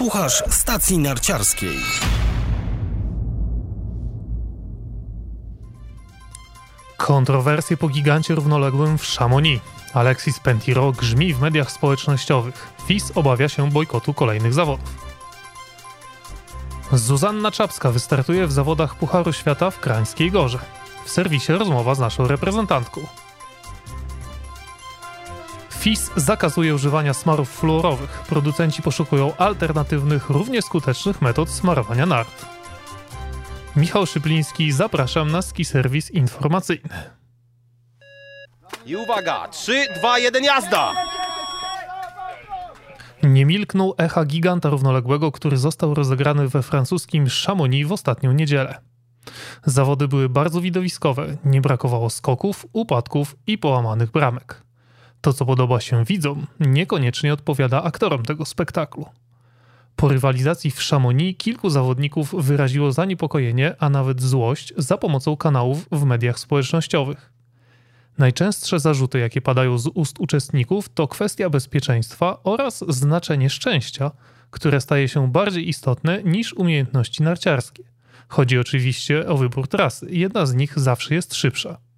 [0.00, 1.76] Słuchasz stacji narciarskiej.
[6.96, 9.62] Kontrowersje po gigancie równoległym w Chamonix.
[9.94, 12.72] Alexis Pentiro grzmi w mediach społecznościowych.
[12.86, 14.96] FIS obawia się bojkotu kolejnych zawodów.
[16.92, 20.58] Zuzanna Czapska wystartuje w zawodach Pucharu Świata w Krańskiej Gorze.
[21.04, 23.00] W serwisie rozmowa z naszą reprezentantką.
[25.80, 28.22] FIS zakazuje używania smarów fluorowych.
[28.28, 32.46] Producenci poszukują alternatywnych, równie skutecznych metod smarowania nart.
[33.76, 36.90] Michał Szypliński, zapraszam na ski serwis informacyjny.
[38.86, 40.92] I uwaga, 3, 2, 1, jazda!
[43.22, 48.80] Nie milknął echa giganta równoległego, który został rozegrany we francuskim Chamonix w ostatnią niedzielę.
[49.64, 54.69] Zawody były bardzo widowiskowe, nie brakowało skoków, upadków i połamanych bramek.
[55.20, 59.06] To, co podoba się widzom, niekoniecznie odpowiada aktorom tego spektaklu.
[59.96, 66.04] Po rywalizacji w Chamonix kilku zawodników wyraziło zaniepokojenie, a nawet złość za pomocą kanałów w
[66.04, 67.32] mediach społecznościowych.
[68.18, 74.10] Najczęstsze zarzuty, jakie padają z ust uczestników, to kwestia bezpieczeństwa oraz znaczenie szczęścia,
[74.50, 77.82] które staje się bardziej istotne niż umiejętności narciarskie.
[78.28, 81.89] Chodzi oczywiście o wybór trasy, jedna z nich zawsze jest szybsza.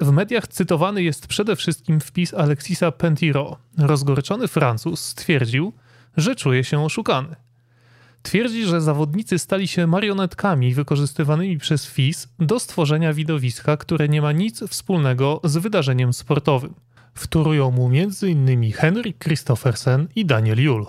[0.00, 3.56] W mediach cytowany jest przede wszystkim wpis Alexisa Pentiro.
[3.78, 5.72] Rozgorczony Francuz stwierdził,
[6.16, 7.36] że czuje się oszukany.
[8.22, 14.32] Twierdzi, że zawodnicy stali się marionetkami wykorzystywanymi przez FIS do stworzenia widowiska, które nie ma
[14.32, 16.74] nic wspólnego z wydarzeniem sportowym.
[17.14, 18.72] Wtórują mu m.in.
[18.72, 20.86] Henrik Christoffersen i Daniel Jul.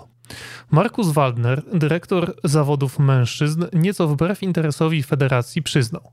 [0.70, 6.12] Markus Waldner, dyrektor zawodów mężczyzn, nieco wbrew interesowi federacji przyznał.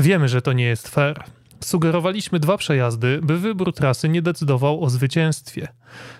[0.00, 1.24] Wiemy, że to nie jest fair.
[1.64, 5.68] Sugerowaliśmy dwa przejazdy, by wybór trasy nie decydował o zwycięstwie.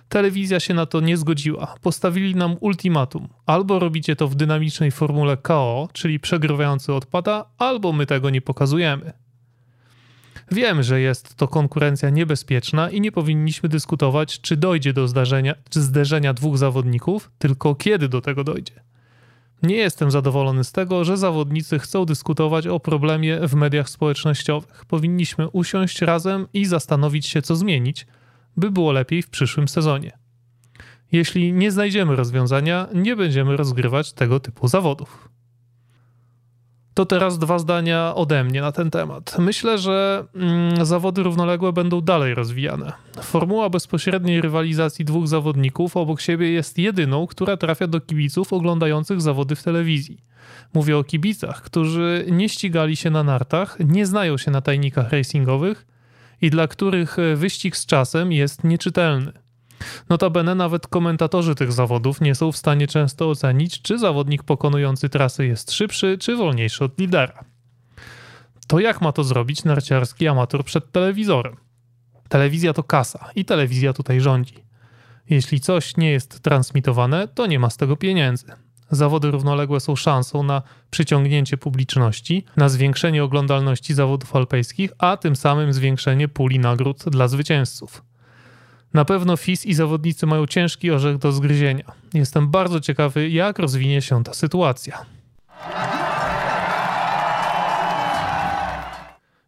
[0.08, 1.74] Telewizja się na to nie zgodziła.
[1.82, 8.06] Postawili nam ultimatum: albo robicie to w dynamicznej formule KO, czyli przegrywający odpada, albo my
[8.06, 9.12] tego nie pokazujemy.
[10.52, 15.82] Wiemy, że jest to konkurencja niebezpieczna i nie powinniśmy dyskutować, czy dojdzie do zdarzenia, czy
[15.82, 18.93] zderzenia dwóch zawodników, tylko kiedy do tego dojdzie.
[19.64, 24.84] Nie jestem zadowolony z tego, że zawodnicy chcą dyskutować o problemie w mediach społecznościowych.
[24.84, 28.06] Powinniśmy usiąść razem i zastanowić się, co zmienić,
[28.56, 30.12] by było lepiej w przyszłym sezonie.
[31.12, 35.28] Jeśli nie znajdziemy rozwiązania, nie będziemy rozgrywać tego typu zawodów.
[36.94, 39.36] To teraz dwa zdania ode mnie na ten temat.
[39.38, 42.92] Myślę, że mm, zawody równoległe będą dalej rozwijane.
[43.22, 49.56] Formuła bezpośredniej rywalizacji dwóch zawodników obok siebie jest jedyną, która trafia do kibiców oglądających zawody
[49.56, 50.18] w telewizji.
[50.74, 55.86] Mówię o kibicach, którzy nie ścigali się na nartach, nie znają się na tajnikach racingowych
[56.40, 59.43] i dla których wyścig z czasem jest nieczytelny.
[60.08, 65.46] Notabene nawet komentatorzy tych zawodów nie są w stanie często ocenić, czy zawodnik pokonujący trasy
[65.46, 67.44] jest szybszy, czy wolniejszy od lidera.
[68.66, 71.56] To jak ma to zrobić narciarski amator przed telewizorem?
[72.28, 74.64] Telewizja to kasa i telewizja tutaj rządzi.
[75.30, 78.46] Jeśli coś nie jest transmitowane, to nie ma z tego pieniędzy.
[78.90, 85.72] Zawody równoległe są szansą na przyciągnięcie publiczności, na zwiększenie oglądalności zawodów alpejskich, a tym samym
[85.72, 88.02] zwiększenie puli nagród dla zwycięzców.
[88.94, 91.84] Na pewno FIS i zawodnicy mają ciężki orzech do zgryzienia.
[92.14, 95.04] Jestem bardzo ciekawy, jak rozwinie się ta sytuacja.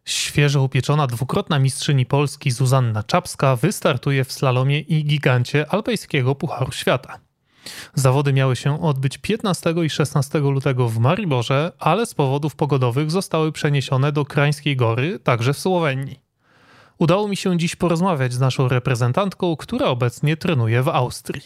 [0.05, 7.19] Świeżo upieczona dwukrotna mistrzyni Polski Zuzanna Czapska wystartuje w slalomie i gigancie alpejskiego Pucharu Świata.
[7.93, 13.51] Zawody miały się odbyć 15 i 16 lutego w Mariborze, ale z powodów pogodowych zostały
[13.51, 16.26] przeniesione do Krańskiej Gory, także w Słowenii.
[16.99, 21.41] Udało mi się dziś porozmawiać z naszą reprezentantką, która obecnie trenuje w Austrii.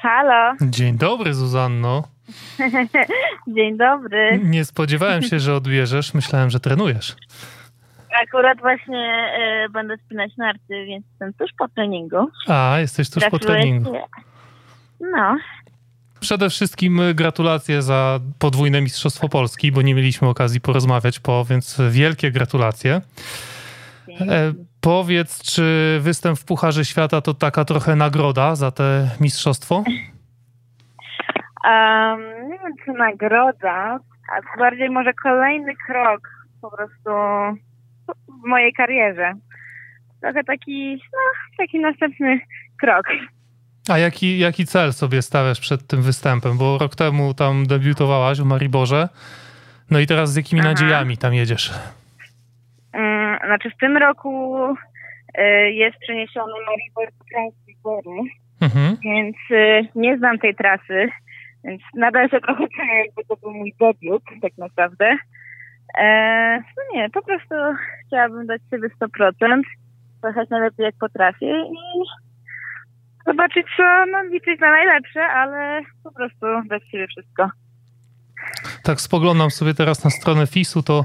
[0.00, 0.56] Halo.
[0.60, 2.02] Dzień dobry, Zuzanno.
[3.56, 4.40] Dzień dobry.
[4.44, 6.14] Nie spodziewałem się, że odbierzesz.
[6.14, 7.16] Myślałem, że trenujesz.
[8.22, 9.30] Akurat właśnie
[9.66, 12.30] y, będę spinać narty, więc jestem tuż po treningu.
[12.48, 13.92] A, jesteś tuż po treningu.
[15.00, 15.36] No.
[16.20, 22.30] Przede wszystkim gratulacje za podwójne Mistrzostwo Polski, bo nie mieliśmy okazji porozmawiać po, więc wielkie
[22.30, 23.00] gratulacje.
[24.20, 29.84] E, powiedz, czy występ w Pucharze Świata to taka trochę nagroda za te mistrzostwo?
[31.64, 32.20] Um,
[32.50, 33.98] nie wiem, czy nagroda,
[34.32, 36.28] a bardziej może kolejny krok
[36.62, 37.10] po prostu
[38.42, 39.32] w mojej karierze.
[40.20, 41.18] Trochę taki, no,
[41.58, 42.40] taki następny
[42.80, 43.06] krok.
[43.88, 46.58] A jaki, jaki cel sobie stawiasz przed tym występem?
[46.58, 49.08] Bo rok temu tam debiutowałaś w Mariborze.
[49.90, 50.70] No i teraz z jakimi Aha.
[50.70, 51.72] nadziejami tam jedziesz?
[53.48, 54.64] znaczy w tym roku
[55.38, 58.30] y, jest przeniesiony Maribor do Krańskiej Góry,
[58.60, 58.96] mhm.
[59.04, 61.08] więc y, nie znam tej trasy,
[61.64, 65.16] więc nadal się trochę czuję, jakby to był mój debiut tak naprawdę.
[65.98, 67.54] E, no nie, po prostu
[68.06, 69.60] chciałabym dać sobie 100%,
[70.22, 72.02] pojechać najlepiej jak potrafię i
[73.28, 77.50] zobaczyć co, no liczyć na najlepsze, ale po prostu dać sobie wszystko.
[78.84, 81.04] Tak spoglądam sobie teraz na stronę FIS-u, to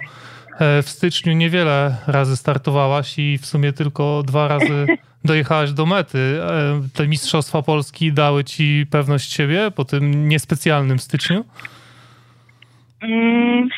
[0.59, 4.87] e, w styczniu niewiele razy startowałaś i w sumie tylko dwa razy
[5.25, 6.39] dojechałaś do mety.
[6.41, 11.45] E, te Mistrzostwa Polski dały ci pewność siebie po tym niespecjalnym styczniu?
[13.01, 13.69] Mm,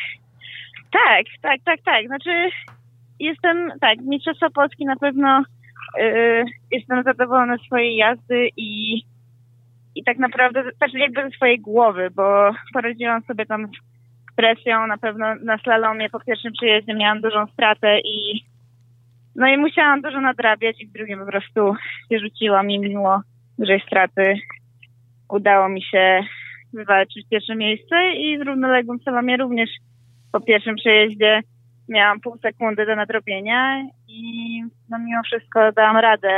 [0.92, 2.08] tak, tak, tak, tak.
[2.08, 2.50] Znaczy
[3.20, 5.44] jestem, tak, Mistrzostwa Polski na pewno
[6.72, 9.02] jestem zadowolona z swojej jazdy i,
[9.96, 14.98] i tak naprawdę też jakby ze swojej głowy, bo poradziłam sobie tam z presją, na
[14.98, 18.46] pewno na slalomie po pierwszym przyjeździe miałam dużą stratę i
[19.36, 21.76] no i musiałam dużo nadrabiać i w drugim po prostu
[22.12, 23.22] się rzuciłam i mimo
[23.60, 24.36] dużej straty.
[25.30, 26.20] Udało mi się
[26.74, 29.70] wywalczyć pierwsze miejsce i w równoległym slalomie również
[30.32, 31.42] po pierwszym przejeździe
[31.90, 36.38] miałam pół sekundy do nadrobienia i no mimo wszystko dałam radę.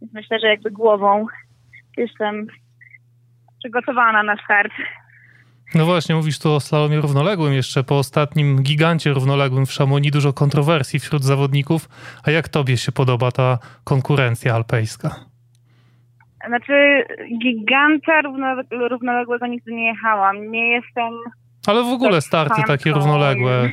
[0.00, 1.26] Więc myślę, że jakby głową
[1.96, 2.46] jestem
[3.58, 4.72] przygotowana na start.
[5.74, 7.84] No właśnie, mówisz tu o slalomie równoległym jeszcze.
[7.84, 11.88] Po ostatnim gigancie równoległym w Szamonii dużo kontrowersji wśród zawodników.
[12.24, 15.10] A jak tobie się podoba ta konkurencja alpejska?
[16.48, 17.04] Znaczy,
[17.42, 18.22] giganta
[18.70, 20.50] równoległego nigdy nie jechałam.
[20.50, 21.12] Nie jestem
[21.66, 23.70] ale w ogóle starty takie równoległe.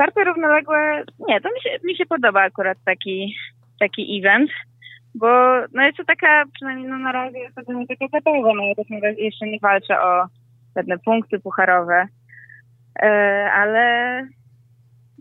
[0.00, 3.36] Starty równoległe, nie, to mi się, mi się podoba akurat taki,
[3.80, 4.50] taki event,
[5.14, 5.26] bo
[5.74, 8.74] no jest to taka, przynajmniej no na razie jest to nie taka zabawa, no ja
[8.74, 8.86] też
[9.18, 10.26] jeszcze nie walczę o
[10.76, 12.06] żadne punkty pucharowe,
[13.02, 13.06] e,
[13.54, 14.26] ale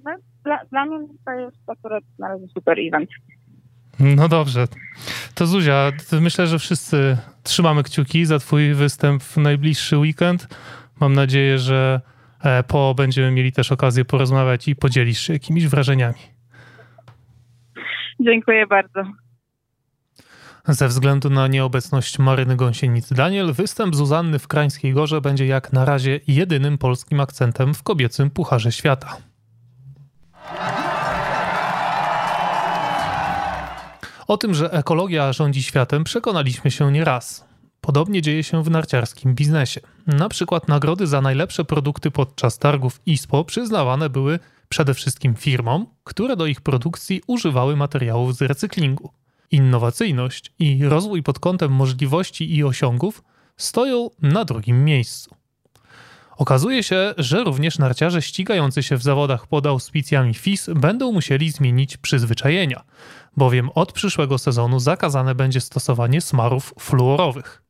[0.04, 0.12] no,
[0.44, 3.10] dla, dla mnie to jest akurat na razie super event.
[4.00, 4.66] No dobrze.
[5.36, 5.92] To Zuzia,
[6.22, 10.48] myślę, że wszyscy trzymamy kciuki za twój występ w najbliższy weekend.
[11.00, 12.02] Mam nadzieję, że
[12.68, 16.20] po będziemy mieli też okazję porozmawiać i podzielisz się jakimiś wrażeniami.
[18.20, 19.04] Dziękuję bardzo.
[20.68, 26.20] Ze względu na nieobecność Maryny Gąsienic-Daniel, występ Zuzanny w Krańskiej Gorze będzie jak na razie
[26.28, 29.18] jedynym polskim akcentem w kobiecym Pucharze Świata.
[34.28, 37.49] O tym, że ekologia rządzi światem, przekonaliśmy się nieraz.
[37.82, 39.82] Podobnie dzieje się w narciarskim biznesie.
[40.08, 44.40] Na przykład nagrody za najlepsze produkty podczas targów ISPO przyznawane były
[44.70, 49.10] przede wszystkim firmom, które do ich produkcji używały materiałów z recyklingu.
[49.52, 53.24] Innowacyjność i rozwój pod kątem możliwości i osiągów
[53.58, 55.36] stoją na drugim miejscu.
[56.38, 61.98] Okazuje się, że również narciarze ścigający się w zawodach pod auspicjami FIS będą musieli zmienić
[61.98, 62.84] przyzwyczajenia,
[63.38, 67.69] bowiem od przyszłego sezonu zakazane będzie stosowanie smarów fluorowych.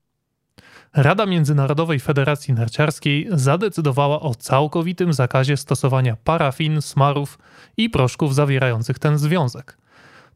[0.93, 7.39] Rada Międzynarodowej Federacji Narciarskiej zadecydowała o całkowitym zakazie stosowania parafin, smarów
[7.77, 9.77] i proszków zawierających ten związek.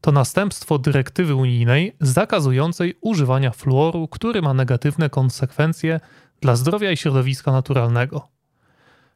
[0.01, 5.99] To następstwo dyrektywy unijnej zakazującej używania fluoru, który ma negatywne konsekwencje
[6.41, 8.27] dla zdrowia i środowiska naturalnego.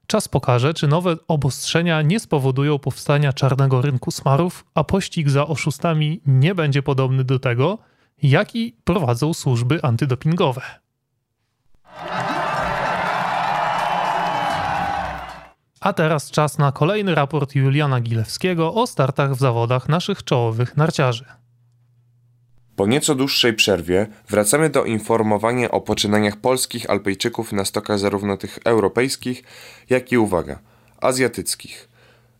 [0.07, 6.21] Czas pokaże, czy nowe obostrzenia nie spowodują powstania czarnego rynku smarów, a pościg za oszustami
[6.25, 7.77] nie będzie podobny do tego,
[8.23, 10.61] jaki prowadzą służby antydopingowe.
[15.79, 21.25] A teraz czas na kolejny raport Juliana Gilewskiego o startach w zawodach naszych czołowych narciarzy.
[22.75, 28.59] Po nieco dłuższej przerwie wracamy do informowania o poczynaniach polskich Alpejczyków na stokach zarówno tych
[28.65, 29.43] europejskich,
[29.89, 30.59] jak i uwaga,
[31.01, 31.89] azjatyckich.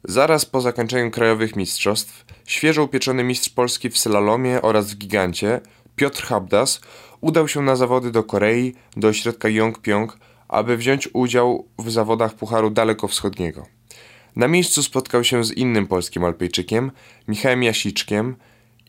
[0.04, 5.62] Zaraz po zakończeniu krajowych mistrzostw, świeżo upieczony mistrz Polski w slalomie oraz w gigancie,
[5.96, 6.82] Piotr Habdas,
[7.22, 12.70] udał się na zawody do Korei, do ośrodka Yongpyong, aby wziąć udział w zawodach Pucharu
[12.70, 13.66] Dalekowschodniego.
[14.36, 16.92] Na miejscu spotkał się z innym polskim Alpejczykiem,
[17.28, 18.36] Michałem Jasiczkiem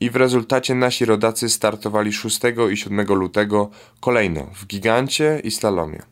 [0.00, 2.40] i w rezultacie nasi rodacy startowali 6
[2.72, 3.70] i 7 lutego
[4.00, 6.02] kolejno w gigancie i slalomie.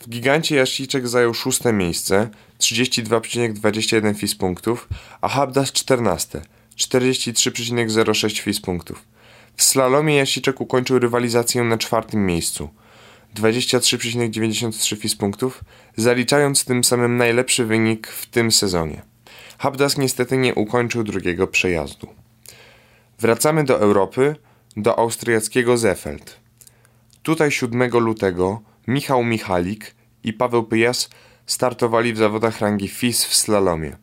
[0.00, 4.88] W gigancie Jasiczek zajął szóste miejsce, 32,21 FIS punktów,
[5.20, 6.42] a Habdas 14,
[6.76, 9.04] 43,06 FIS punktów.
[9.56, 12.68] W slalomie Jasiczek ukończył rywalizację na czwartym miejscu,
[13.34, 15.64] 23,93 FIS punktów,
[15.96, 19.02] zaliczając tym samym najlepszy wynik w tym sezonie.
[19.58, 22.06] Habdas niestety nie ukończył drugiego przejazdu.
[23.18, 24.36] Wracamy do Europy,
[24.76, 26.40] do austriackiego Zefeld.
[27.22, 31.10] Tutaj 7 lutego Michał Michalik i Paweł Pyjas
[31.46, 33.96] startowali w zawodach rangi FIS w slalomie.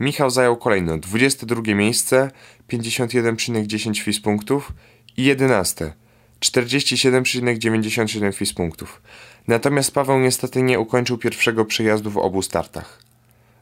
[0.00, 2.30] Michał zajął kolejno 22 miejsce,
[2.72, 4.72] 51,10 FIS punktów
[5.16, 5.92] i 11,
[6.40, 9.02] 47,97 FIS punktów.
[9.48, 13.02] Natomiast Paweł niestety nie ukończył pierwszego przejazdu w obu startach.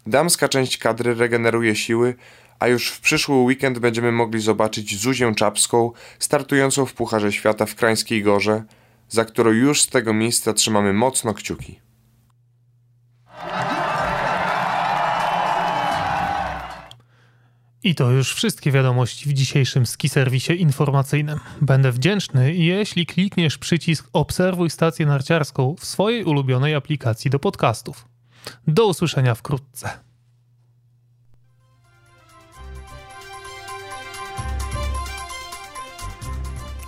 [0.07, 2.15] Damska część kadry regeneruje siły,
[2.59, 7.75] a już w przyszły weekend będziemy mogli zobaczyć Zuzię Czapską startującą w Pucharze Świata w
[7.75, 8.65] Krańskiej Gorze,
[9.09, 11.88] za którą już z tego miejsca trzymamy mocno kciuki.
[17.89, 21.41] I to już wszystkie wiadomości w dzisiejszym ski serwisie informacyjnym.
[21.61, 28.05] Będę wdzięczny, jeśli klikniesz przycisk Obserwuj stację narciarską w swojej ulubionej aplikacji do podcastów.
[28.67, 29.91] Do usłyszenia wkrótce.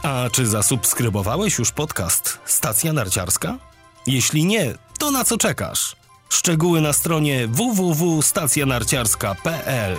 [0.03, 3.59] A czy zasubskrybowałeś już podcast Stacja Narciarska?
[4.07, 5.97] Jeśli nie, to na co czekasz?
[6.29, 9.97] Szczegóły na stronie www.stacjanarciarska.pl